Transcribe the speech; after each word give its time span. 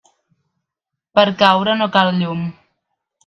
Per 1.19 1.25
a 1.33 1.35
caure 1.43 1.77
no 1.83 1.89
cal 1.97 2.11
llum. 2.21 2.41